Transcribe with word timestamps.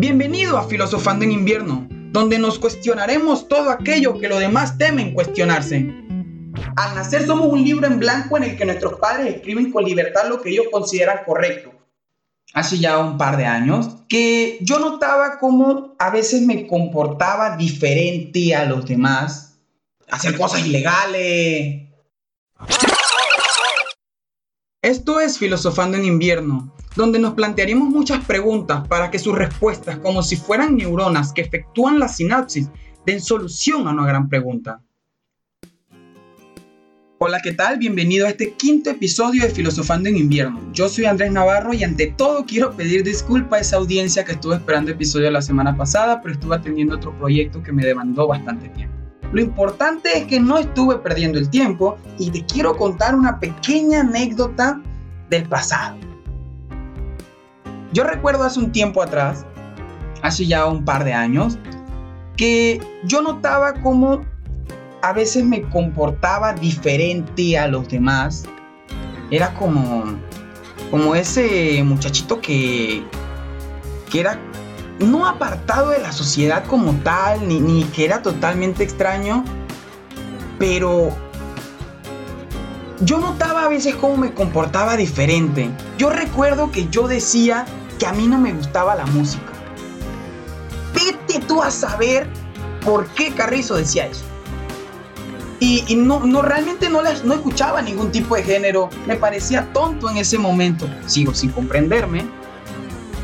Bienvenido 0.00 0.56
a 0.56 0.66
Filosofando 0.66 1.26
en 1.26 1.32
Invierno, 1.32 1.86
donde 2.10 2.38
nos 2.38 2.58
cuestionaremos 2.58 3.48
todo 3.48 3.68
aquello 3.68 4.18
que 4.18 4.30
los 4.30 4.38
demás 4.38 4.78
temen 4.78 5.12
cuestionarse. 5.12 5.94
Al 6.74 6.94
nacer 6.94 7.26
somos 7.26 7.52
un 7.52 7.62
libro 7.62 7.86
en 7.86 7.98
blanco 7.98 8.38
en 8.38 8.44
el 8.44 8.56
que 8.56 8.64
nuestros 8.64 8.98
padres 8.98 9.34
escriben 9.34 9.70
con 9.70 9.84
libertad 9.84 10.26
lo 10.26 10.40
que 10.40 10.52
ellos 10.52 10.68
consideran 10.72 11.18
correcto. 11.26 11.74
Hace 12.54 12.78
ya 12.78 12.96
un 12.96 13.18
par 13.18 13.36
de 13.36 13.44
años 13.44 13.98
que 14.08 14.56
yo 14.62 14.78
notaba 14.78 15.38
cómo 15.38 15.96
a 15.98 16.08
veces 16.08 16.40
me 16.40 16.66
comportaba 16.66 17.58
diferente 17.58 18.56
a 18.56 18.64
los 18.64 18.86
demás, 18.86 19.58
hacer 20.10 20.34
cosas 20.34 20.64
ilegales. 20.64 21.90
Esto 24.80 25.20
es 25.20 25.36
Filosofando 25.36 25.98
en 25.98 26.06
Invierno, 26.06 26.74
donde 26.96 27.18
nos 27.18 27.34
plantearemos 27.34 27.88
muchas 27.88 28.24
preguntas 28.24 28.86
para 28.88 29.10
que 29.10 29.18
sus 29.18 29.36
respuestas, 29.36 29.98
como 29.98 30.22
si 30.22 30.36
fueran 30.36 30.76
neuronas 30.76 31.32
que 31.32 31.42
efectúan 31.42 31.98
la 31.98 32.08
sinapsis, 32.08 32.68
den 33.06 33.20
solución 33.20 33.86
a 33.86 33.92
una 33.92 34.06
gran 34.06 34.28
pregunta. 34.28 34.82
Hola, 37.22 37.40
¿qué 37.42 37.52
tal? 37.52 37.76
Bienvenido 37.76 38.26
a 38.26 38.30
este 38.30 38.54
quinto 38.54 38.88
episodio 38.88 39.42
de 39.42 39.50
Filosofando 39.50 40.08
en 40.08 40.16
Invierno. 40.16 40.58
Yo 40.72 40.88
soy 40.88 41.04
Andrés 41.04 41.30
Navarro 41.30 41.74
y 41.74 41.84
ante 41.84 42.06
todo 42.06 42.46
quiero 42.46 42.74
pedir 42.74 43.04
disculpas 43.04 43.58
a 43.58 43.60
esa 43.60 43.76
audiencia 43.76 44.24
que 44.24 44.32
estuvo 44.32 44.54
esperando 44.54 44.90
episodio 44.90 45.30
la 45.30 45.42
semana 45.42 45.76
pasada, 45.76 46.22
pero 46.22 46.32
estuve 46.32 46.56
atendiendo 46.56 46.96
otro 46.96 47.16
proyecto 47.18 47.62
que 47.62 47.72
me 47.72 47.84
demandó 47.84 48.26
bastante 48.26 48.70
tiempo. 48.70 48.96
Lo 49.32 49.42
importante 49.42 50.16
es 50.16 50.24
que 50.24 50.40
no 50.40 50.58
estuve 50.58 50.96
perdiendo 50.96 51.38
el 51.38 51.50
tiempo 51.50 51.98
y 52.18 52.30
te 52.30 52.44
quiero 52.46 52.74
contar 52.76 53.14
una 53.14 53.38
pequeña 53.38 54.00
anécdota 54.00 54.82
del 55.28 55.44
pasado. 55.44 56.09
Yo 57.92 58.04
recuerdo 58.04 58.44
hace 58.44 58.60
un 58.60 58.70
tiempo 58.70 59.02
atrás, 59.02 59.44
hace 60.22 60.46
ya 60.46 60.66
un 60.66 60.84
par 60.84 61.04
de 61.04 61.12
años, 61.12 61.58
que 62.36 62.80
yo 63.04 63.20
notaba 63.20 63.74
cómo 63.74 64.20
a 65.02 65.12
veces 65.12 65.44
me 65.44 65.62
comportaba 65.62 66.52
diferente 66.52 67.58
a 67.58 67.66
los 67.66 67.88
demás. 67.88 68.44
Era 69.30 69.54
como, 69.54 70.04
como 70.90 71.14
ese 71.14 71.82
muchachito 71.82 72.40
que, 72.40 73.04
que 74.10 74.20
era 74.20 74.38
no 75.00 75.26
apartado 75.26 75.90
de 75.90 76.00
la 76.00 76.12
sociedad 76.12 76.64
como 76.66 76.92
tal, 77.02 77.48
ni, 77.48 77.58
ni 77.58 77.84
que 77.84 78.04
era 78.04 78.22
totalmente 78.22 78.84
extraño, 78.84 79.44
pero 80.58 81.10
yo 83.00 83.18
notaba 83.18 83.64
a 83.64 83.68
veces 83.68 83.94
cómo 83.94 84.16
me 84.16 84.32
comportaba 84.32 84.96
diferente. 84.96 85.70
Yo 85.98 86.10
recuerdo 86.10 86.70
que 86.70 86.88
yo 86.88 87.08
decía 87.08 87.64
que 87.98 88.06
a 88.06 88.12
mí 88.12 88.26
no 88.26 88.38
me 88.38 88.52
gustaba 88.52 88.94
la 88.94 89.06
música. 89.06 89.52
Vete 90.94 91.40
tú 91.46 91.62
a 91.62 91.70
saber 91.70 92.28
por 92.84 93.06
qué 93.08 93.32
Carrizo 93.32 93.76
decía 93.76 94.06
eso. 94.06 94.24
Y, 95.62 95.94
no, 95.94 96.20
no, 96.20 96.40
realmente 96.40 96.88
no, 96.88 97.02
no 97.02 97.34
escuchaba 97.34 97.82
ningún 97.82 98.10
tipo 98.10 98.34
de 98.34 98.42
género. 98.42 98.88
Me 99.06 99.16
parecía 99.16 99.70
tonto 99.74 100.08
en 100.08 100.16
ese 100.16 100.38
momento. 100.38 100.88
Sigo 101.04 101.34
sin 101.34 101.50
comprenderme. 101.50 102.24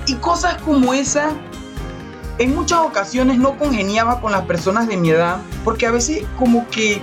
Y 0.07 0.15
cosas 0.17 0.61
como 0.61 0.93
esa, 0.93 1.31
en 2.39 2.55
muchas 2.55 2.81
ocasiones 2.81 3.39
no 3.39 3.57
congeniaba 3.57 4.21
con 4.21 4.33
las 4.33 4.43
personas 4.43 4.87
de 4.87 4.99
mi 4.99 5.11
edad. 5.11 5.39
Porque 5.65 5.87
a 5.87 5.91
veces 5.91 6.25
como 6.39 6.69
que 6.69 7.01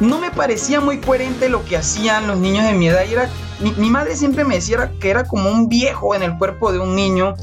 no 0.00 0.18
me 0.18 0.30
parecía 0.30 0.80
muy 0.80 0.98
coherente 0.98 1.48
lo 1.48 1.64
que 1.64 1.76
hacían 1.76 2.26
los 2.26 2.38
niños 2.38 2.64
de 2.64 2.74
mi 2.74 2.88
edad. 2.88 3.04
Y 3.08 3.12
era 3.12 3.28
mi, 3.76 3.90
madre 3.90 4.16
siempre 4.16 4.44
me 4.44 4.56
decía 4.56 4.92
que 5.00 5.10
era 5.10 5.24
como 5.24 5.50
un 5.50 5.68
viejo 5.68 6.14
en 6.14 6.22
el 6.22 6.36
cuerpo 6.38 6.72
de 6.72 6.78
un 6.78 6.94
niño. 6.94 7.34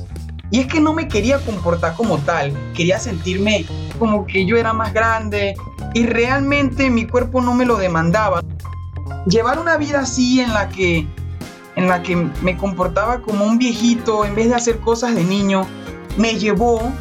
Y 0.52 0.62
es 0.62 0.68
que 0.68 0.82
no 0.82 0.94
me 0.94 1.08
quería 1.08 1.38
comportar 1.40 1.96
como 1.96 2.18
tal, 2.20 2.54
quería 2.74 3.00
sentirme 3.00 3.66
como 4.00 4.26
que 4.26 4.46
yo 4.46 4.58
era 4.58 4.74
más 4.74 4.94
grande 4.94 5.56
y 5.94 6.08
realmente 6.08 6.90
mi 6.90 7.06
cuerpo 7.06 7.42
no 7.42 7.54
me 7.54 7.66
lo 7.66 7.78
demandaba. 7.78 8.42
Llevar 9.28 9.60
una 9.60 9.78
vida 9.78 10.00
así 10.00 10.42
en 10.42 10.54
la 10.54 10.70
que 10.70 11.08
en 11.76 11.88
la 11.88 12.02
que 12.02 12.16
me 12.16 12.58
comportaba 12.58 13.22
como 13.22 13.46
un 13.46 13.58
viejito 13.58 14.26
en 14.26 14.36
vez 14.36 14.50
de 14.50 14.56
hacer 14.56 14.80
cosas 14.80 15.16
de 15.16 15.24
niño 15.24 15.66
me 16.18 16.34
llevó 16.38 16.92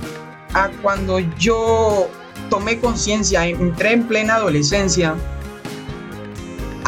a 0.54 0.68
cuando 0.82 1.18
yo 1.18 2.08
tomé 2.50 2.78
conciencia, 2.78 3.46
entré 3.46 3.92
en 3.92 4.06
plena 4.06 4.36
adolescencia 4.36 5.16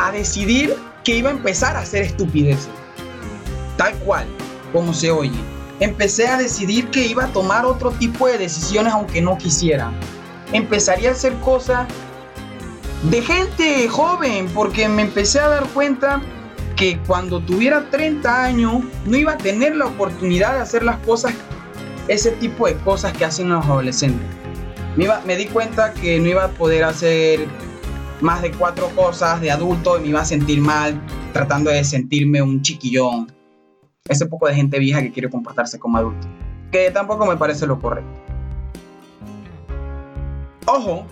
a 0.00 0.12
decidir 0.12 0.74
que 1.04 1.16
iba 1.16 1.28
a 1.28 1.32
empezar 1.32 1.76
a 1.76 1.80
hacer 1.80 2.02
estupideces. 2.02 2.70
Tal 3.76 3.94
cual, 3.96 4.26
como 4.72 4.94
se 4.94 5.10
oye. 5.10 5.38
Empecé 5.78 6.26
a 6.26 6.36
decidir 6.36 6.88
que 6.90 7.06
iba 7.06 7.24
a 7.24 7.28
tomar 7.28 7.64
otro 7.66 7.90
tipo 7.92 8.26
de 8.26 8.38
decisiones 8.38 8.92
aunque 8.92 9.20
no 9.20 9.36
quisiera. 9.36 9.92
Empezaría 10.52 11.10
a 11.10 11.12
hacer 11.12 11.34
cosas 11.40 11.86
de 13.10 13.22
gente 13.22 13.88
joven 13.88 14.48
porque 14.54 14.88
me 14.88 15.02
empecé 15.02 15.38
a 15.38 15.48
dar 15.48 15.66
cuenta 15.68 16.20
que 16.76 16.98
cuando 17.06 17.40
tuviera 17.40 17.90
30 17.90 18.44
años 18.44 18.82
no 19.04 19.16
iba 19.16 19.32
a 19.32 19.38
tener 19.38 19.76
la 19.76 19.86
oportunidad 19.86 20.54
de 20.54 20.60
hacer 20.60 20.82
las 20.82 20.96
cosas, 20.98 21.34
ese 22.08 22.30
tipo 22.32 22.66
de 22.66 22.76
cosas 22.76 23.12
que 23.12 23.24
hacen 23.26 23.50
los 23.50 23.64
adolescentes. 23.64 24.26
Me, 24.96 25.08
me 25.26 25.36
di 25.36 25.46
cuenta 25.46 25.92
que 25.92 26.18
no 26.18 26.28
iba 26.28 26.44
a 26.44 26.48
poder 26.48 26.84
hacer 26.84 27.48
más 28.20 28.42
de 28.42 28.50
cuatro 28.52 28.88
cosas 28.94 29.40
de 29.40 29.50
adulto 29.50 29.98
y 29.98 30.02
me 30.02 30.08
iba 30.08 30.20
a 30.20 30.24
sentir 30.24 30.60
mal 30.60 31.00
tratando 31.32 31.70
de 31.70 31.82
sentirme 31.84 32.42
un 32.42 32.62
chiquillón. 32.62 33.32
Ese 34.08 34.26
poco 34.26 34.46
de 34.48 34.54
gente 34.54 34.78
vieja 34.78 35.00
que 35.02 35.12
quiere 35.12 35.30
comportarse 35.30 35.78
como 35.78 35.98
adulto. 35.98 36.26
Que 36.70 36.90
tampoco 36.90 37.26
me 37.26 37.36
parece 37.36 37.66
lo 37.66 37.78
correcto. 37.78 38.10
Ojo, 40.66 41.06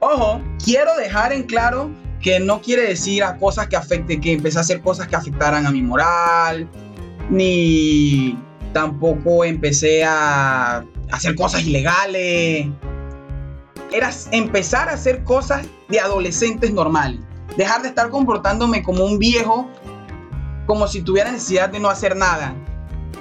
ojo, 0.00 0.40
quiero 0.62 0.94
dejar 0.96 1.32
en 1.32 1.44
claro 1.44 1.90
que 2.20 2.40
no 2.40 2.60
quiere 2.60 2.88
decir 2.88 3.22
cosas 3.38 3.68
que 3.68 3.76
afecten, 3.76 4.20
que 4.20 4.32
empecé 4.32 4.58
a 4.58 4.62
hacer 4.62 4.80
cosas 4.80 5.08
que 5.08 5.16
afectaran 5.16 5.66
a 5.66 5.70
mi 5.70 5.82
moral, 5.82 6.68
ni 7.30 8.38
tampoco 8.72 9.44
empecé 9.44 10.04
a 10.04 10.84
hacer 11.10 11.34
cosas 11.34 11.64
ilegales, 11.64 12.66
era 13.94 14.10
empezar 14.32 14.88
a 14.88 14.94
hacer 14.94 15.22
cosas 15.22 15.66
de 15.88 16.00
adolescentes 16.00 16.72
normales. 16.72 17.20
Dejar 17.56 17.82
de 17.82 17.88
estar 17.88 18.10
comportándome 18.10 18.82
como 18.82 19.04
un 19.04 19.20
viejo, 19.20 19.70
como 20.66 20.88
si 20.88 21.00
tuviera 21.00 21.30
necesidad 21.30 21.68
de 21.68 21.78
no 21.78 21.88
hacer 21.88 22.16
nada. 22.16 22.54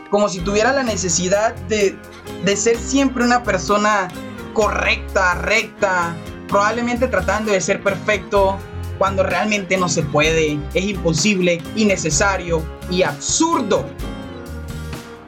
Como 0.09 0.29
si 0.29 0.39
tuviera 0.39 0.73
la 0.73 0.81
necesidad 0.81 1.53
de, 1.67 1.95
de 2.43 2.55
ser 2.55 2.77
siempre 2.77 3.23
una 3.23 3.43
persona 3.43 4.07
correcta, 4.53 5.35
recta, 5.35 6.15
probablemente 6.47 7.07
tratando 7.07 7.51
de 7.51 7.61
ser 7.61 7.83
perfecto 7.83 8.57
cuando 8.97 9.23
realmente 9.23 9.77
no 9.77 9.89
se 9.89 10.01
puede, 10.01 10.59
es 10.73 10.85
imposible, 10.85 11.61
innecesario 11.75 12.63
y 12.89 13.03
absurdo. 13.03 13.85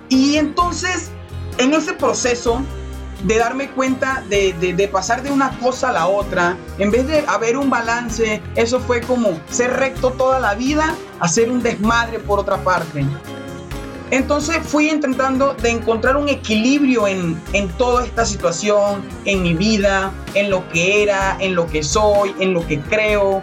Y 0.10 0.38
entonces, 0.38 1.12
en 1.58 1.74
ese 1.74 1.94
proceso, 1.94 2.62
de 3.26 3.40
darme 3.40 3.70
cuenta 3.70 4.24
de, 4.30 4.90
pasar 4.92 5.24
de 5.24 5.32
una 5.32 5.58
cosa 5.60 5.90
a 5.90 5.94
la 5.94 6.08
otra, 6.08 6.58
en 6.78 6.92
vez 6.92 7.08
de 7.08 7.26
haber 7.28 7.58
un 7.58 7.70
balance, 7.70 8.42
eso 8.56 8.80
fue 8.80 9.02
como 9.02 9.40
ser 9.50 9.74
recto 9.74 10.12
toda 10.12 10.40
la 10.40 10.54
vida, 10.54 10.96
hacer 11.20 11.50
un 11.50 11.62
desmadre 11.62 12.20
por 12.20 12.40
otra 12.40 12.58
parte. 12.58 13.04
Entonces 14.12 14.58
fui 14.64 14.90
intentando 14.90 15.56
de 15.56 15.72
encontrar 15.72 16.16
un 16.16 16.30
equilibrio 16.30 17.08
en, 17.08 17.42
en 17.54 17.68
toda 17.70 18.06
esta 18.06 18.26
situación, 18.26 19.04
en 19.26 19.42
mi 19.42 19.56
vida, 19.56 20.12
en 20.36 20.52
lo 20.52 20.68
que 20.70 21.02
era, 21.02 21.36
en 21.40 21.56
lo 21.56 21.66
que 21.66 21.82
soy, 21.82 22.36
en 22.40 22.54
lo 22.54 22.66
que 22.68 22.80
creo. 22.82 23.42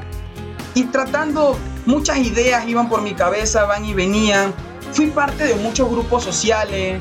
Y 0.75 0.85
tratando, 0.85 1.59
muchas 1.85 2.19
ideas 2.19 2.69
iban 2.69 2.89
por 2.89 3.03
mi 3.03 3.15
cabeza, 3.15 3.65
van 3.65 3.85
y 3.85 3.95
venían. 3.95 4.55
Fui 4.93 5.09
parte 5.09 5.45
de 5.45 5.57
muchos 5.57 5.91
grupos 5.91 6.23
sociales, 6.23 7.01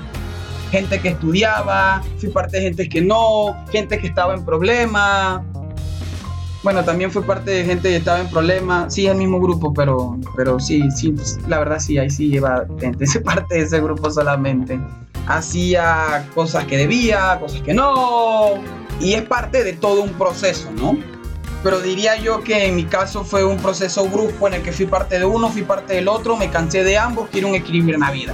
gente 0.72 1.00
que 1.00 1.10
estudiaba, 1.10 2.02
fui 2.18 2.30
parte 2.30 2.58
de 2.58 2.64
gente 2.64 2.90
que 2.90 3.02
no, 3.02 3.56
gente 3.72 4.00
que 4.00 4.08
estaba 4.08 4.34
en 4.34 4.46
problemas. 4.46 5.42
Bueno, 6.64 6.84
también 6.84 7.12
fui 7.12 7.24
parte 7.24 7.52
de 7.52 7.66
gente 7.66 7.90
que 7.90 7.98
estaba 7.98 8.20
en 8.20 8.30
problemas. 8.30 8.94
Sí, 8.94 9.06
el 9.08 9.18
mismo 9.18 9.40
grupo, 9.40 9.74
pero, 9.74 10.18
pero 10.36 10.60
sí, 10.60 10.90
sí, 10.92 11.14
la 11.48 11.60
verdad 11.60 11.80
sí, 11.80 11.98
ahí 11.98 12.10
sí 12.10 12.30
lleva 12.30 12.66
gente, 12.80 13.06
se 13.08 13.20
parte 13.20 13.56
de 13.56 13.62
ese 13.62 13.82
grupo 13.82 14.10
solamente. 14.10 14.80
Hacía 15.28 16.28
cosas 16.34 16.66
que 16.66 16.78
debía, 16.78 17.38
cosas 17.40 17.62
que 17.62 17.74
no. 17.74 18.54
Y 19.00 19.14
es 19.14 19.24
parte 19.24 19.64
de 19.64 19.74
todo 19.74 20.02
un 20.02 20.12
proceso, 20.12 20.70
¿no? 20.72 20.98
Pero 21.64 21.80
diría 21.80 22.16
yo 22.18 22.42
que 22.42 22.66
en 22.66 22.76
mi 22.76 22.86
caso 22.86 23.24
fue 23.24 23.44
un 23.44 23.58
proceso 23.58 24.08
brusco 24.08 24.48
en 24.48 24.56
el 24.56 24.62
que 24.64 24.72
fui 24.72 24.88
parte 24.88 25.20
de 25.20 25.26
uno, 25.26 25.50
fui 25.50 25.62
parte 25.62 25.94
del 25.94 26.08
otro, 26.08 26.36
me 26.36 26.50
cansé 26.50 26.84
de 26.84 26.98
ambos, 26.98 27.30
quiero 27.32 27.50
un 27.50 27.56
equilibrio 27.56 27.96
en 27.96 28.02
la 28.02 28.12
vida. 28.12 28.34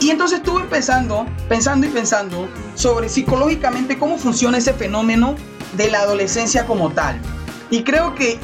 Y 0.00 0.10
entonces 0.10 0.38
estuve 0.38 0.64
pensando, 0.64 1.26
pensando 1.48 1.86
y 1.86 1.90
pensando 1.90 2.48
sobre 2.74 3.08
psicológicamente 3.08 3.98
cómo 3.98 4.16
funciona 4.16 4.58
ese 4.58 4.72
fenómeno 4.72 5.34
de 5.76 5.90
la 5.90 6.00
adolescencia 6.00 6.66
como 6.66 6.90
tal. 6.90 7.20
Y 7.70 7.82
creo 7.82 8.14
que 8.14 8.38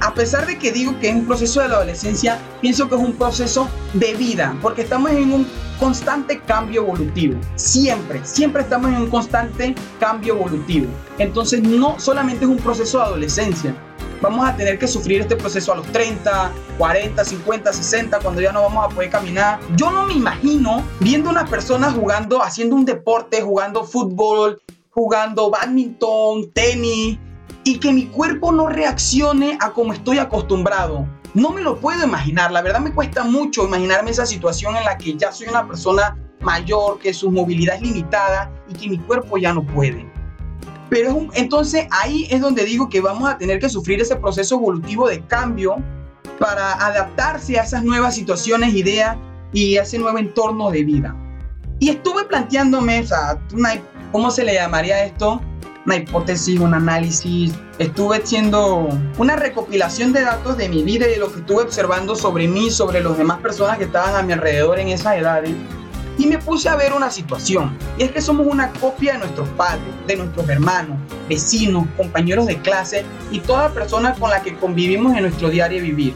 a 0.00 0.14
pesar 0.14 0.46
de 0.46 0.58
que 0.58 0.72
digo 0.72 0.98
que 0.98 1.08
es 1.08 1.14
un 1.14 1.26
proceso 1.26 1.60
de 1.60 1.68
la 1.68 1.76
adolescencia, 1.76 2.38
pienso 2.60 2.88
que 2.88 2.96
es 2.96 3.00
un 3.00 3.12
proceso 3.12 3.68
de 3.94 4.14
vida, 4.14 4.56
porque 4.60 4.82
estamos 4.82 5.12
en 5.12 5.32
un 5.32 5.46
constante 5.78 6.40
cambio 6.40 6.82
evolutivo. 6.82 7.38
Siempre, 7.54 8.20
siempre 8.24 8.62
estamos 8.62 8.90
en 8.90 8.96
un 8.96 9.10
constante 9.10 9.74
cambio 10.00 10.34
evolutivo. 10.34 10.86
Entonces 11.18 11.62
no 11.62 11.98
solamente 12.00 12.44
es 12.44 12.50
un 12.50 12.58
proceso 12.58 12.98
de 12.98 13.04
adolescencia. 13.04 13.74
Vamos 14.22 14.48
a 14.48 14.54
tener 14.56 14.78
que 14.78 14.86
sufrir 14.86 15.20
este 15.20 15.34
proceso 15.34 15.72
a 15.72 15.76
los 15.76 15.86
30, 15.90 16.52
40, 16.78 17.24
50, 17.24 17.72
60, 17.72 18.20
cuando 18.20 18.40
ya 18.40 18.52
no 18.52 18.62
vamos 18.62 18.86
a 18.86 18.88
poder 18.88 19.10
caminar. 19.10 19.58
Yo 19.74 19.90
no 19.90 20.06
me 20.06 20.14
imagino 20.14 20.84
viendo 21.00 21.28
a 21.28 21.32
unas 21.32 21.50
personas 21.50 21.92
jugando, 21.92 22.40
haciendo 22.40 22.76
un 22.76 22.84
deporte, 22.84 23.42
jugando 23.42 23.82
fútbol, 23.82 24.62
jugando 24.90 25.50
badminton, 25.50 26.52
tenis, 26.52 27.18
y 27.64 27.78
que 27.80 27.92
mi 27.92 28.06
cuerpo 28.06 28.52
no 28.52 28.68
reaccione 28.68 29.58
a 29.60 29.72
como 29.72 29.92
estoy 29.92 30.18
acostumbrado. 30.18 31.04
No 31.34 31.50
me 31.50 31.60
lo 31.60 31.80
puedo 31.80 32.04
imaginar, 32.04 32.52
la 32.52 32.62
verdad 32.62 32.78
me 32.78 32.92
cuesta 32.92 33.24
mucho 33.24 33.66
imaginarme 33.66 34.12
esa 34.12 34.24
situación 34.24 34.76
en 34.76 34.84
la 34.84 34.98
que 34.98 35.16
ya 35.16 35.32
soy 35.32 35.48
una 35.48 35.66
persona 35.66 36.16
mayor, 36.40 37.00
que 37.00 37.12
su 37.12 37.28
movilidad 37.28 37.74
es 37.74 37.82
limitada 37.82 38.52
y 38.68 38.74
que 38.74 38.88
mi 38.88 38.98
cuerpo 38.98 39.36
ya 39.36 39.52
no 39.52 39.66
puede. 39.66 40.21
Pero 40.92 41.26
entonces 41.32 41.86
ahí 41.90 42.28
es 42.30 42.42
donde 42.42 42.66
digo 42.66 42.90
que 42.90 43.00
vamos 43.00 43.26
a 43.26 43.38
tener 43.38 43.58
que 43.58 43.70
sufrir 43.70 44.02
ese 44.02 44.14
proceso 44.14 44.56
evolutivo 44.56 45.08
de 45.08 45.24
cambio 45.24 45.76
para 46.38 46.74
adaptarse 46.86 47.58
a 47.58 47.62
esas 47.62 47.82
nuevas 47.82 48.14
situaciones, 48.14 48.74
ideas 48.74 49.16
y 49.54 49.78
a 49.78 49.84
ese 49.84 49.98
nuevo 49.98 50.18
entorno 50.18 50.70
de 50.70 50.84
vida. 50.84 51.16
Y 51.78 51.88
estuve 51.88 52.24
planteándome, 52.26 53.06
o 53.10 53.38
¿cómo 54.12 54.30
se 54.30 54.44
le 54.44 54.52
llamaría 54.52 55.02
esto? 55.06 55.40
una 55.86 55.96
hipótesis, 55.96 56.60
un 56.60 56.74
análisis, 56.74 57.52
estuve 57.78 58.18
haciendo 58.18 58.88
una 59.16 59.34
recopilación 59.34 60.12
de 60.12 60.20
datos 60.20 60.58
de 60.58 60.68
mi 60.68 60.82
vida 60.82 61.08
y 61.08 61.12
de 61.12 61.16
lo 61.16 61.32
que 61.32 61.40
estuve 61.40 61.62
observando 61.62 62.14
sobre 62.14 62.46
mí, 62.46 62.70
sobre 62.70 63.02
las 63.02 63.16
demás 63.16 63.40
personas 63.40 63.78
que 63.78 63.84
estaban 63.84 64.14
a 64.14 64.22
mi 64.22 64.34
alrededor 64.34 64.78
en 64.78 64.88
esa 64.88 65.16
edad. 65.16 65.42
Y 66.18 66.26
me 66.26 66.38
puse 66.38 66.68
a 66.68 66.76
ver 66.76 66.92
una 66.92 67.10
situación, 67.10 67.76
y 67.98 68.02
es 68.02 68.10
que 68.10 68.20
somos 68.20 68.46
una 68.46 68.70
copia 68.72 69.14
de 69.14 69.20
nuestros 69.20 69.48
padres, 69.50 69.82
de 70.06 70.16
nuestros 70.16 70.48
hermanos, 70.48 70.98
vecinos, 71.28 71.86
compañeros 71.96 72.46
de 72.46 72.58
clase 72.58 73.04
y 73.30 73.40
toda 73.40 73.72
persona 73.72 74.14
con 74.14 74.30
la 74.30 74.42
que 74.42 74.54
convivimos 74.56 75.14
en 75.16 75.22
nuestro 75.22 75.48
diario 75.48 75.82
vivir. 75.82 76.14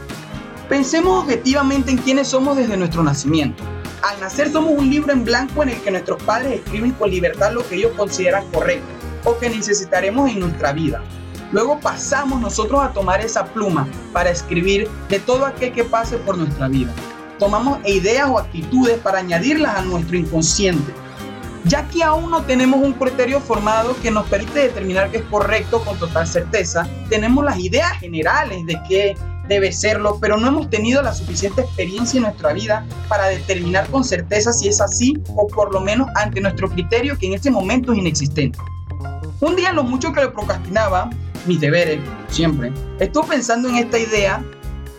Pensemos 0.69 1.23
objetivamente 1.23 1.91
en 1.91 1.97
quiénes 1.97 2.27
somos 2.27 2.57
desde 2.57 2.77
nuestro 2.77 3.01
nacimiento. 3.01 3.63
Al 4.03 4.19
nacer 4.19 4.51
somos 4.51 4.73
un 4.77 4.89
libro 4.89 5.11
en 5.11 5.25
blanco 5.25 5.63
en 5.63 5.69
el 5.69 5.81
que 5.81 5.91
nuestros 5.91 6.21
padres 6.23 6.59
escriben 6.59 6.91
con 6.91 7.09
libertad 7.09 7.51
lo 7.53 7.67
que 7.67 7.75
ellos 7.75 7.93
consideran 7.97 8.45
correcto 8.51 8.85
o 9.23 9.37
que 9.37 9.49
necesitaremos 9.49 10.29
en 10.29 10.41
nuestra 10.41 10.73
vida. 10.73 11.01
Luego 11.51 11.79
pasamos 11.79 12.41
nosotros 12.41 12.81
a 12.81 12.91
tomar 12.91 13.21
esa 13.21 13.45
pluma 13.45 13.87
para 14.13 14.29
escribir 14.29 14.87
de 15.09 15.19
todo 15.19 15.45
aquel 15.45 15.71
que 15.71 15.83
pase 15.83 16.17
por 16.17 16.37
nuestra 16.37 16.67
vida. 16.67 16.93
Tomamos 17.39 17.79
ideas 17.85 18.29
o 18.29 18.39
actitudes 18.39 18.97
para 18.99 19.19
añadirlas 19.19 19.77
a 19.77 19.81
nuestro 19.81 20.17
inconsciente. 20.17 20.93
Ya 21.65 21.87
que 21.89 22.03
aún 22.03 22.31
no 22.31 22.43
tenemos 22.43 22.81
un 22.81 22.93
criterio 22.93 23.39
formado 23.39 23.95
que 24.01 24.09
nos 24.09 24.27
permite 24.27 24.59
determinar 24.59 25.11
que 25.11 25.17
es 25.17 25.23
correcto 25.23 25.81
con 25.81 25.97
total 25.99 26.25
certeza, 26.25 26.87
tenemos 27.09 27.43
las 27.43 27.59
ideas 27.59 27.91
generales 27.99 28.65
de 28.65 28.79
qué 28.87 29.17
debe 29.47 29.71
serlo, 29.71 30.17
pero 30.19 30.37
no 30.37 30.47
hemos 30.47 30.69
tenido 30.69 31.01
la 31.01 31.13
suficiente 31.13 31.61
experiencia 31.61 32.17
en 32.17 32.23
nuestra 32.23 32.53
vida 32.53 32.85
para 33.07 33.27
determinar 33.27 33.87
con 33.89 34.03
certeza 34.03 34.51
si 34.51 34.67
es 34.67 34.81
así 34.81 35.17
o 35.35 35.47
por 35.47 35.73
lo 35.73 35.81
menos 35.81 36.07
ante 36.15 36.41
nuestro 36.41 36.69
criterio 36.69 37.17
que 37.17 37.27
en 37.27 37.33
este 37.33 37.51
momento 37.51 37.91
es 37.93 37.99
inexistente. 37.99 38.59
Un 39.39 39.55
día 39.55 39.71
lo 39.71 39.83
mucho 39.83 40.11
que 40.11 40.21
le 40.21 40.29
procrastinaba, 40.29 41.09
mis 41.45 41.59
deberes, 41.59 41.99
siempre, 42.29 42.71
estuve 42.99 43.27
pensando 43.27 43.69
en 43.69 43.75
esta 43.75 43.99
idea 43.99 44.43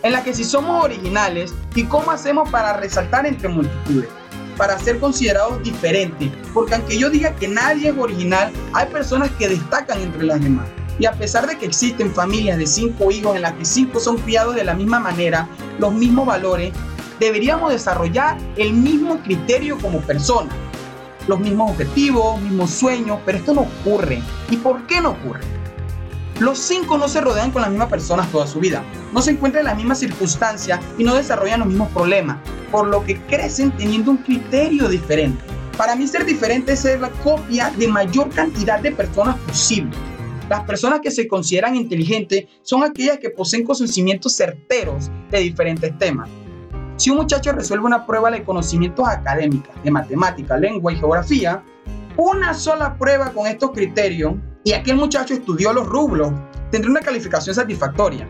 en 0.08 0.14
la 0.14 0.24
que 0.24 0.32
si 0.32 0.42
somos 0.42 0.82
originales 0.82 1.54
y 1.74 1.84
cómo 1.84 2.10
hacemos 2.10 2.48
para 2.48 2.72
resaltar 2.72 3.26
entre 3.26 3.48
multitudes, 3.50 4.08
para 4.56 4.78
ser 4.78 4.98
considerados 4.98 5.62
diferentes, 5.62 6.30
porque 6.54 6.74
aunque 6.74 6.98
yo 6.98 7.10
diga 7.10 7.36
que 7.36 7.46
nadie 7.46 7.90
es 7.90 7.98
original, 7.98 8.50
hay 8.72 8.86
personas 8.86 9.30
que 9.38 9.48
destacan 9.48 10.00
entre 10.00 10.24
las 10.24 10.40
demás. 10.40 10.66
Y 10.98 11.04
a 11.04 11.12
pesar 11.12 11.46
de 11.46 11.58
que 11.58 11.66
existen 11.66 12.10
familias 12.10 12.56
de 12.56 12.66
cinco 12.66 13.10
hijos 13.10 13.36
en 13.36 13.42
las 13.42 13.52
que 13.52 13.66
cinco 13.66 14.00
son 14.00 14.16
criados 14.16 14.54
de 14.54 14.64
la 14.64 14.72
misma 14.72 14.98
manera, 14.98 15.46
los 15.78 15.92
mismos 15.92 16.26
valores, 16.26 16.72
deberíamos 17.20 17.70
desarrollar 17.70 18.38
el 18.56 18.72
mismo 18.72 19.18
criterio 19.18 19.76
como 19.78 20.00
personas 20.00 20.54
los 21.26 21.38
mismos 21.40 21.72
objetivos, 21.72 22.40
mismos 22.40 22.70
sueños, 22.70 23.18
pero 23.26 23.36
esto 23.36 23.52
no 23.52 23.60
ocurre. 23.60 24.22
¿Y 24.50 24.56
por 24.56 24.86
qué 24.86 25.02
no 25.02 25.10
ocurre? 25.10 25.57
Los 26.40 26.58
cinco 26.58 26.98
no 26.98 27.08
se 27.08 27.20
rodean 27.20 27.50
con 27.50 27.62
las 27.62 27.70
mismas 27.70 27.88
personas 27.88 28.30
toda 28.30 28.46
su 28.46 28.60
vida, 28.60 28.84
no 29.12 29.20
se 29.20 29.32
encuentran 29.32 29.62
en 29.62 29.66
las 29.66 29.76
mismas 29.76 29.98
circunstancias 29.98 30.78
y 30.96 31.04
no 31.04 31.14
desarrollan 31.14 31.60
los 31.60 31.68
mismos 31.68 31.88
problemas, 31.90 32.38
por 32.70 32.86
lo 32.86 33.04
que 33.04 33.20
crecen 33.22 33.72
teniendo 33.72 34.12
un 34.12 34.18
criterio 34.18 34.88
diferente. 34.88 35.42
Para 35.76 35.96
mí 35.96 36.06
ser 36.06 36.24
diferente 36.24 36.72
es 36.72 36.80
ser 36.80 37.00
la 37.00 37.10
copia 37.10 37.70
de 37.76 37.88
mayor 37.88 38.30
cantidad 38.30 38.78
de 38.80 38.92
personas 38.92 39.36
posible. 39.40 39.90
Las 40.48 40.62
personas 40.64 41.00
que 41.00 41.10
se 41.10 41.26
consideran 41.26 41.74
inteligentes 41.74 42.46
son 42.62 42.84
aquellas 42.84 43.18
que 43.18 43.30
poseen 43.30 43.64
conocimientos 43.64 44.34
certeros 44.34 45.10
de 45.30 45.40
diferentes 45.40 45.98
temas, 45.98 46.28
si 46.98 47.10
un 47.10 47.18
muchacho 47.18 47.52
resuelve 47.52 47.86
una 47.86 48.04
prueba 48.04 48.28
de 48.28 48.42
conocimientos 48.42 49.06
académicos, 49.06 49.72
de 49.84 49.90
matemática, 49.92 50.56
lengua 50.56 50.92
y 50.92 50.96
geografía, 50.96 51.62
una 52.16 52.52
sola 52.54 52.98
prueba 52.98 53.30
con 53.32 53.46
estos 53.46 53.70
criterios 53.70 54.34
y 54.64 54.72
aquel 54.72 54.96
muchacho 54.96 55.34
estudió 55.34 55.72
los 55.72 55.86
rublos, 55.86 56.32
tendrá 56.70 56.90
una 56.90 57.00
calificación 57.00 57.54
satisfactoria. 57.54 58.28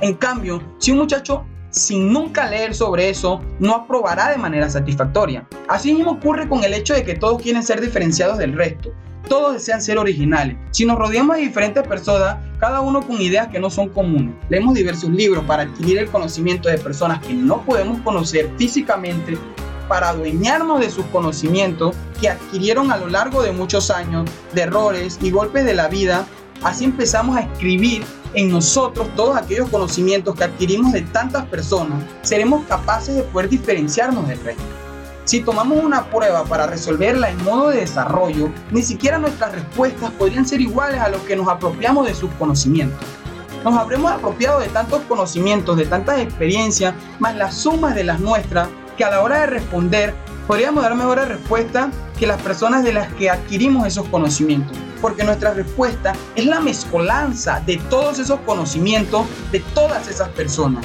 En 0.00 0.14
cambio, 0.14 0.62
si 0.78 0.92
un 0.92 0.98
muchacho 0.98 1.44
sin 1.70 2.12
nunca 2.12 2.48
leer 2.48 2.74
sobre 2.74 3.10
eso, 3.10 3.40
no 3.58 3.74
aprobará 3.74 4.30
de 4.30 4.38
manera 4.38 4.70
satisfactoria. 4.70 5.46
Así 5.68 5.92
mismo 5.92 6.12
ocurre 6.12 6.48
con 6.48 6.64
el 6.64 6.72
hecho 6.72 6.94
de 6.94 7.04
que 7.04 7.14
todos 7.14 7.42
quieren 7.42 7.62
ser 7.62 7.80
diferenciados 7.80 8.38
del 8.38 8.54
resto 8.54 8.92
todos 9.28 9.54
desean 9.54 9.80
ser 9.82 9.98
originales. 9.98 10.56
Si 10.70 10.84
nos 10.84 10.98
rodeamos 10.98 11.36
de 11.36 11.42
diferentes 11.42 11.86
personas, 11.86 12.36
cada 12.58 12.80
uno 12.80 13.02
con 13.02 13.20
ideas 13.20 13.48
que 13.48 13.60
no 13.60 13.70
son 13.70 13.88
comunes, 13.90 14.34
leemos 14.48 14.74
diversos 14.74 15.10
libros 15.10 15.44
para 15.44 15.64
adquirir 15.64 15.98
el 15.98 16.10
conocimiento 16.10 16.68
de 16.68 16.78
personas 16.78 17.20
que 17.20 17.34
no 17.34 17.62
podemos 17.62 18.00
conocer 18.00 18.50
físicamente, 18.56 19.38
para 19.88 20.10
adueñarnos 20.10 20.80
de 20.80 20.90
sus 20.90 21.06
conocimientos 21.06 21.94
que 22.20 22.28
adquirieron 22.28 22.92
a 22.92 22.96
lo 22.96 23.08
largo 23.08 23.42
de 23.42 23.52
muchos 23.52 23.90
años, 23.90 24.30
de 24.54 24.62
errores 24.62 25.18
y 25.22 25.30
golpes 25.30 25.64
de 25.64 25.74
la 25.74 25.88
vida, 25.88 26.26
así 26.62 26.84
empezamos 26.84 27.36
a 27.36 27.40
escribir 27.40 28.04
en 28.34 28.50
nosotros 28.50 29.08
todos 29.16 29.36
aquellos 29.36 29.68
conocimientos 29.70 30.34
que 30.34 30.44
adquirimos 30.44 30.92
de 30.92 31.02
tantas 31.02 31.46
personas, 31.46 32.04
seremos 32.22 32.64
capaces 32.66 33.16
de 33.16 33.22
poder 33.22 33.48
diferenciarnos 33.48 34.28
del 34.28 34.40
resto. 34.40 34.62
Si 35.24 35.40
tomamos 35.40 35.84
una 35.84 36.08
prueba 36.08 36.44
para 36.44 36.66
resolverla 36.66 37.28
en 37.28 37.42
modo 37.44 37.68
de 37.68 37.80
desarrollo, 37.80 38.50
ni 38.70 38.82
siquiera 38.82 39.18
nuestras 39.18 39.52
respuestas 39.52 40.10
podrían 40.12 40.46
ser 40.46 40.60
iguales 40.60 41.00
a 41.00 41.10
lo 41.10 41.22
que 41.26 41.36
nos 41.36 41.48
apropiamos 41.48 42.06
de 42.06 42.14
sus 42.14 42.30
conocimientos. 42.38 42.98
Nos 43.62 43.76
habremos 43.76 44.10
apropiado 44.10 44.60
de 44.60 44.68
tantos 44.68 45.02
conocimientos, 45.02 45.76
de 45.76 45.84
tantas 45.84 46.20
experiencias, 46.20 46.94
más 47.18 47.36
las 47.36 47.54
sumas 47.54 47.94
de 47.94 48.04
las 48.04 48.20
nuestras, 48.20 48.68
que 48.98 49.04
a 49.04 49.10
la 49.10 49.22
hora 49.22 49.40
de 49.40 49.46
responder 49.46 50.14
podríamos 50.46 50.82
dar 50.82 50.94
mejores 50.94 51.28
respuestas 51.28 51.88
que 52.18 52.26
las 52.26 52.42
personas 52.42 52.84
de 52.84 52.92
las 52.92 53.10
que 53.14 53.30
adquirimos 53.30 53.86
esos 53.86 54.06
conocimientos. 54.08 54.76
Porque 55.00 55.24
nuestra 55.24 55.54
respuesta 55.54 56.12
es 56.36 56.44
la 56.44 56.60
mezcolanza 56.60 57.60
de 57.64 57.78
todos 57.88 58.18
esos 58.18 58.40
conocimientos 58.40 59.24
de 59.52 59.60
todas 59.60 60.08
esas 60.08 60.28
personas 60.30 60.84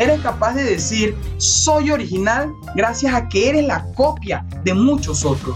eres 0.00 0.18
capaz 0.22 0.54
de 0.54 0.64
decir, 0.64 1.14
soy 1.36 1.90
original 1.90 2.50
gracias 2.74 3.12
a 3.12 3.28
que 3.28 3.50
eres 3.50 3.66
la 3.66 3.84
copia 3.94 4.46
de 4.64 4.72
muchos 4.72 5.26
otros. 5.26 5.54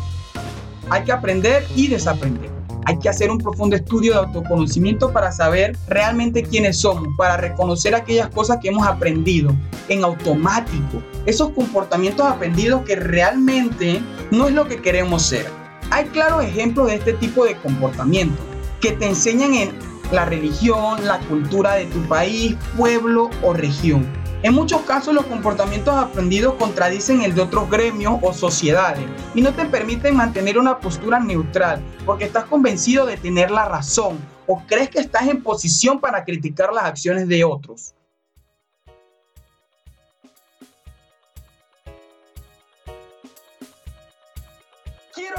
Hay 0.91 1.03
que 1.05 1.13
aprender 1.13 1.67
y 1.75 1.89
desaprender. 1.89 2.51
Hay 2.85 2.99
que 2.99 3.09
hacer 3.09 3.31
un 3.31 3.39
profundo 3.39 3.75
estudio 3.75 4.13
de 4.13 4.19
autoconocimiento 4.19 5.11
para 5.11 5.33
saber 5.33 5.79
realmente 5.89 6.43
quiénes 6.43 6.77
somos, 6.77 7.09
para 7.17 7.39
reconocer 7.39 7.95
aquellas 7.95 8.29
cosas 8.29 8.59
que 8.61 8.69
hemos 8.69 8.87
aprendido 8.87 9.51
en 9.89 10.05
automático, 10.05 11.03
esos 11.27 11.51
comportamientos 11.51 12.27
aprendidos 12.27 12.83
que 12.83 12.97
realmente 12.97 14.01
no 14.31 14.49
es 14.49 14.55
lo 14.55 14.67
que 14.69 14.81
queremos 14.81 15.23
ser. 15.23 15.47
Hay 15.91 16.07
claros 16.07 16.45
ejemplos 16.45 16.89
de 16.89 16.97
este 16.97 17.13
tipo 17.15 17.45
de 17.45 17.57
comportamiento 17.57 18.43
que 18.81 18.93
te 18.93 19.07
enseñan 19.07 19.55
en 19.55 19.71
la 20.13 20.25
religión, 20.25 21.07
la 21.07 21.19
cultura 21.21 21.75
de 21.75 21.87
tu 21.87 22.01
país, 22.03 22.57
pueblo 22.77 23.31
o 23.43 23.53
región. 23.53 24.07
En 24.43 24.53
muchos 24.53 24.83
casos 24.83 25.15
los 25.15 25.25
comportamientos 25.25 25.95
aprendidos 25.95 26.55
contradicen 26.55 27.23
el 27.23 27.35
de 27.35 27.41
otros 27.41 27.71
gremios 27.71 28.19
o 28.21 28.35
sociedades 28.35 29.05
y 29.35 29.41
no 29.41 29.55
te 29.55 29.65
permiten 29.65 30.17
mantener 30.17 30.59
una 30.59 30.79
postura 30.79 31.19
neutral 31.19 31.81
porque 32.05 32.25
estás 32.25 32.45
convencido 32.45 33.07
de 33.07 33.17
tener 33.17 33.51
la 33.51 33.65
razón 33.65 34.19
o 34.47 34.63
crees 34.67 34.91
que 34.91 34.99
estás 34.99 35.29
en 35.29 35.43
posición 35.43 35.99
para 35.99 36.25
criticar 36.25 36.75
las 36.75 36.85
acciones 36.85 37.27
de 37.27 37.43
otros. 37.43 37.95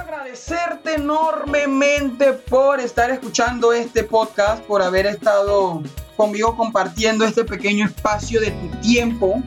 Agradecerte 0.05 0.95
enormemente 0.95 2.33
por 2.33 2.79
estar 2.79 3.09
escuchando 3.09 3.73
este 3.73 4.03
podcast, 4.03 4.63
por 4.65 4.83
haber 4.83 5.07
estado 5.07 5.81
conmigo 6.15 6.55
compartiendo 6.55 7.25
este 7.25 7.43
pequeño 7.43 7.87
espacio 7.87 8.39
de 8.39 8.51
tu 8.51 8.67
tiempo. 8.81 9.41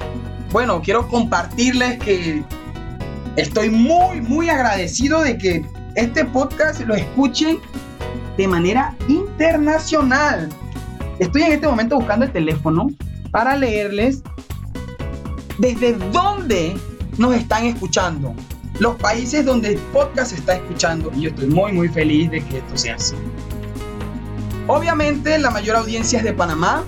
Bueno, 0.50 0.82
quiero 0.82 1.06
compartirles 1.06 2.00
que 2.00 2.42
estoy 3.36 3.70
muy, 3.70 4.20
muy 4.20 4.48
agradecido 4.48 5.20
de 5.20 5.38
que 5.38 5.64
este 5.94 6.24
podcast 6.24 6.80
lo 6.80 6.96
escuchen 6.96 7.60
de 8.36 8.48
manera 8.48 8.96
internacional. 9.06 10.48
Estoy 11.20 11.42
en 11.42 11.52
este 11.52 11.68
momento 11.68 11.94
buscando 11.96 12.24
el 12.24 12.32
teléfono 12.32 12.88
para 13.30 13.56
leerles 13.56 14.22
desde 15.58 15.92
dónde 16.10 16.76
nos 17.16 17.36
están 17.36 17.64
escuchando, 17.64 18.34
los 18.78 18.94
países 18.96 19.44
donde 19.44 19.72
el 19.74 19.78
podcast 19.92 20.30
se 20.30 20.36
está 20.36 20.54
escuchando 20.54 21.10
y 21.16 21.22
yo 21.22 21.30
estoy 21.30 21.46
muy 21.48 21.72
muy 21.72 21.88
feliz 21.88 22.30
de 22.30 22.44
que 22.44 22.58
esto 22.58 22.76
sea 22.76 22.94
así. 22.94 23.14
Obviamente 24.66 25.38
la 25.38 25.50
mayor 25.50 25.76
audiencia 25.76 26.18
es 26.18 26.24
de 26.24 26.32
Panamá, 26.32 26.84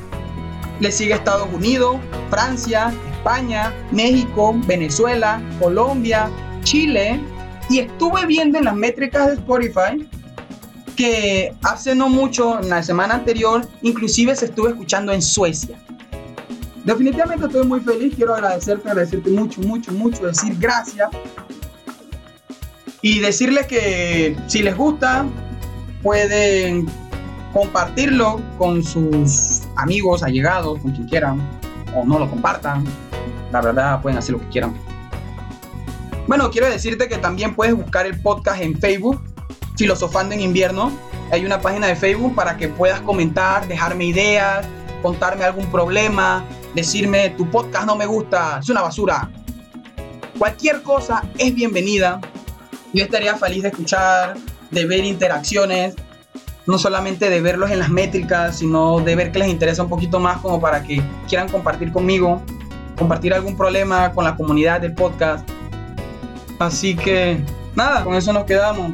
le 0.81 0.93
sigue 0.93 1.15
Estados 1.15 1.49
Unidos, 1.53 1.97
Francia, 2.29 2.93
España, 3.13 3.73
México, 3.91 4.55
Venezuela, 4.67 5.43
Colombia, 5.59 6.31
Chile 6.63 7.21
y 7.69 7.81
estuve 7.81 8.27
viendo 8.27 8.59
en 8.59 8.65
las 8.65 8.77
métricas 8.77 9.27
de 9.29 9.33
Spotify 9.35 10.09
que 10.97 11.55
hace 11.63 11.95
no 11.95 12.09
mucho, 12.09 12.61
en 12.61 12.69
la 12.69 12.83
semana 12.83 13.15
anterior, 13.15 13.67
inclusive 13.81 14.37
se 14.37 14.47
estuvo 14.47 14.69
escuchando 14.69 15.13
en 15.13 15.23
Suecia. 15.23 15.79
Definitivamente 16.85 17.47
estoy 17.47 17.67
muy 17.67 17.81
feliz, 17.81 18.15
quiero 18.15 18.35
agradecerte, 18.35 18.89
agradecerte 18.89 19.31
mucho, 19.31 19.61
mucho, 19.63 19.93
mucho, 19.93 20.27
decir 20.27 20.55
gracias 20.59 21.09
y 23.03 23.21
decirles 23.21 23.67
que 23.67 24.37
si 24.47 24.63
les 24.63 24.77
gusta, 24.77 25.27
pueden 26.03 26.87
compartirlo 27.53 28.41
con 28.59 28.83
sus 28.83 29.63
amigos, 29.77 30.23
allegados, 30.23 30.79
con 30.81 30.93
quien 30.93 31.09
quieran, 31.09 31.41
o 31.95 32.05
no 32.05 32.19
lo 32.19 32.29
compartan. 32.29 32.85
La 33.53 33.61
verdad, 33.61 34.01
pueden 34.01 34.19
hacer 34.19 34.35
lo 34.35 34.41
que 34.41 34.49
quieran. 34.49 34.75
Bueno, 36.27 36.51
quiero 36.51 36.69
decirte 36.69 37.09
que 37.09 37.19
también 37.19 37.55
puedes 37.55 37.75
buscar 37.75 38.07
el 38.07 38.21
podcast 38.21 38.63
en 38.63 38.79
Facebook, 38.79 39.21
Filosofando 39.77 40.35
en 40.35 40.41
Invierno. 40.41 40.93
Hay 41.33 41.45
una 41.45 41.61
página 41.61 41.89
de 41.89 41.97
Facebook 41.97 42.35
para 42.35 42.57
que 42.57 42.69
puedas 42.69 43.01
comentar, 43.01 43.67
dejarme 43.67 44.05
ideas, 44.05 44.67
contarme 45.03 45.45
algún 45.45 45.67
problema, 45.71 46.45
decirme 46.75 47.31
tu 47.31 47.49
podcast 47.51 47.87
no 47.87 47.97
me 47.97 48.07
gusta, 48.07 48.59
es 48.61 48.69
una 48.69 48.83
basura. 48.83 49.31
Cualquier 50.39 50.83
cosa 50.83 51.25
es 51.39 51.55
bienvenida. 51.55 52.21
Yo 52.93 53.05
estaría 53.05 53.37
feliz 53.37 53.63
de 53.63 53.69
escuchar, 53.69 54.37
de 54.71 54.87
ver 54.87 55.05
interacciones, 55.05 55.95
no 56.67 56.79
solamente 56.79 57.31
de 57.31 57.41
verlos 57.41 57.71
en 57.71 57.79
las 57.79 57.89
métricas, 57.89 58.59
sino 58.59 59.01
de 59.01 59.17
ver 59.17 59.33
que 59.33 59.39
les 59.39 59.49
interesa 59.49 59.83
un 59.83 59.89
poquito 59.89 60.21
más 60.21 60.39
como 60.39 60.61
para 60.61 60.83
que 60.83 61.03
quieran 61.29 61.49
compartir 61.49 61.93
conmigo, 61.93 62.43
compartir 62.99 63.33
algún 63.33 63.57
problema 63.57 64.13
con 64.13 64.25
la 64.25 64.37
comunidad 64.37 64.81
del 64.81 64.95
podcast. 64.95 65.49
Así 66.59 66.97
que 66.97 67.43
nada, 67.75 68.05
con 68.05 68.15
eso 68.15 68.33
nos 68.33 68.45
quedamos. 68.45 68.93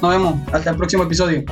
Nos 0.00 0.10
vemos. 0.10 0.34
Hasta 0.52 0.70
el 0.70 0.76
próximo 0.76 1.04
episodio. 1.04 1.44